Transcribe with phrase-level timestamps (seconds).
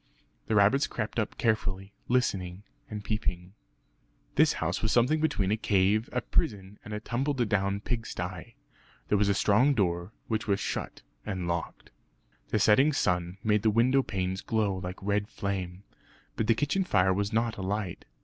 [0.47, 3.53] The rabbits crept up carefully, listening and peeping.
[4.33, 8.55] This house was something between a cave, a prison, and a tumbledown pig stye.
[9.09, 11.91] There was a strong door, which was shut and locked.
[12.47, 15.83] The setting sun made the window panes glow like red flame;
[16.35, 18.05] but the kitchen fire was not alight.